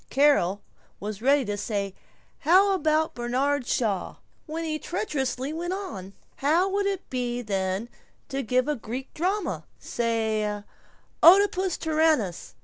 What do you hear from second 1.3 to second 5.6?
to say, "How about Bernard Shaw?" when he treacherously